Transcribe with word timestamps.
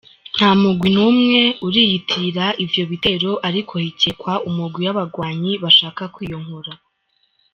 Nta 0.35 0.49
mugwi 0.61 0.87
n'umwe 0.95 1.41
uriyitirira 1.65 2.45
ivyo 2.63 2.83
bitero, 2.91 3.31
ariko 3.47 3.73
hikekwa 3.85 4.33
umugwi 4.49 4.81
w'abagwanyi 4.87 5.51
bashaka 5.63 6.03
kwiyonkora. 6.15 6.71